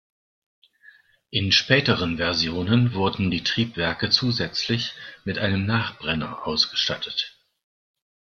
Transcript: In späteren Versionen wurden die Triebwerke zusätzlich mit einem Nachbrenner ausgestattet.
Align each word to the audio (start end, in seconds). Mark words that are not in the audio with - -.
In 1.29 1.51
späteren 1.51 2.17
Versionen 2.17 2.95
wurden 2.95 3.29
die 3.29 3.43
Triebwerke 3.43 4.09
zusätzlich 4.09 4.93
mit 5.25 5.37
einem 5.37 5.67
Nachbrenner 5.67 6.47
ausgestattet. 6.47 7.37